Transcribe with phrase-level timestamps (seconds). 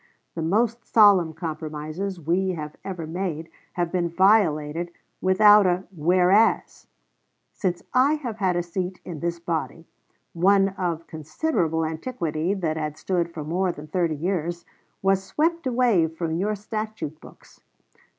[0.33, 4.89] The most solemn compromises we have ever made have been violated
[5.21, 6.87] without a whereas.
[7.53, 9.85] Since I have had a seat in this body,
[10.33, 14.65] one of considerable antiquity, that had stood for more than thirty years,
[15.03, 17.61] was swept away from your statute books....